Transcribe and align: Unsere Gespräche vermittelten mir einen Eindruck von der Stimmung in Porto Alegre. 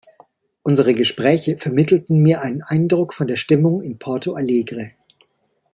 Unsere 0.63 0.95
Gespräche 0.95 1.59
vermittelten 1.59 2.17
mir 2.23 2.41
einen 2.41 2.63
Eindruck 2.63 3.13
von 3.13 3.27
der 3.27 3.35
Stimmung 3.35 3.83
in 3.83 3.99
Porto 3.99 4.33
Alegre. 4.33 4.93